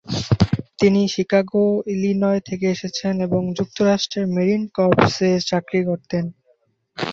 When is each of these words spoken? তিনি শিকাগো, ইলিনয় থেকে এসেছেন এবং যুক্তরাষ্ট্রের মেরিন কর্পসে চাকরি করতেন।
তিনি 0.79 1.01
শিকাগো, 1.07 1.63
ইলিনয় 1.93 2.41
থেকে 2.47 2.65
এসেছেন 2.69 3.13
এবং 3.27 3.41
যুক্তরাষ্ট্রের 3.57 4.25
মেরিন 4.27 4.63
কর্পসে 4.77 5.29
চাকরি 5.49 5.81
করতেন। 5.85 6.25